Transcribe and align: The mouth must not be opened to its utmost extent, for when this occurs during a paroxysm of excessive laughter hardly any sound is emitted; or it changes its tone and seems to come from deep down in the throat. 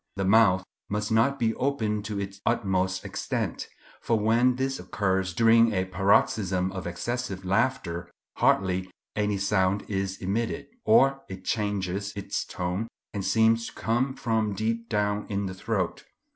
The 0.15 0.25
mouth 0.25 0.63
must 0.89 1.11
not 1.11 1.37
be 1.37 1.53
opened 1.53 2.05
to 2.05 2.19
its 2.19 2.41
utmost 2.43 3.05
extent, 3.05 3.67
for 4.01 4.17
when 4.19 4.55
this 4.55 4.79
occurs 4.79 5.31
during 5.31 5.73
a 5.73 5.85
paroxysm 5.85 6.71
of 6.71 6.87
excessive 6.87 7.45
laughter 7.45 8.09
hardly 8.37 8.89
any 9.15 9.37
sound 9.37 9.85
is 9.87 10.17
emitted; 10.19 10.65
or 10.85 11.21
it 11.29 11.45
changes 11.45 12.13
its 12.15 12.43
tone 12.45 12.87
and 13.13 13.23
seems 13.23 13.67
to 13.67 13.73
come 13.73 14.15
from 14.15 14.55
deep 14.55 14.89
down 14.89 15.27
in 15.29 15.45
the 15.45 15.53
throat. 15.53 16.03